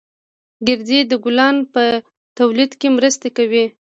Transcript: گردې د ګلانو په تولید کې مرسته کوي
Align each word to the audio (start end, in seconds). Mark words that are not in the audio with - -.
گردې 0.67 0.99
د 1.11 1.13
ګلانو 1.23 1.63
په 1.73 1.83
تولید 2.37 2.71
کې 2.79 2.87
مرسته 2.97 3.27
کوي 3.37 3.65